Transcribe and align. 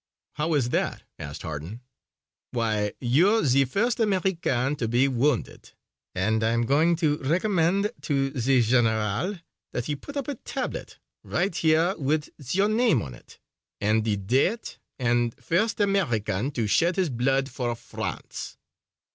"How 0.33 0.55
is 0.55 0.69
that?" 0.69 1.03
asked 1.19 1.43
Harden. 1.43 1.81
"Why, 2.49 2.93
you're 2.99 3.43
the 3.43 3.65
first 3.65 3.99
American 3.99 4.75
to 4.77 4.87
be 4.87 5.07
wounded 5.07 5.73
and 6.15 6.43
I'm 6.43 6.65
going 6.65 6.95
to 6.95 7.17
recommend 7.19 7.91
to 8.01 8.31
the 8.31 8.61
general 8.63 9.37
that 9.73 9.85
he 9.85 9.95
put 9.95 10.17
up 10.17 10.27
a 10.27 10.33
tablet 10.33 10.97
right 11.23 11.55
here 11.55 11.93
with 11.99 12.31
your 12.55 12.67
name 12.67 13.03
on 13.03 13.13
it 13.13 13.37
and 13.79 14.03
the 14.03 14.15
date 14.17 14.79
and 14.97 15.35
'first 15.35 15.79
American 15.79 16.49
to 16.53 16.65
shed 16.65 16.95
his 16.95 17.11
blood 17.11 17.47
for 17.47 17.75
France.'" 17.75 18.57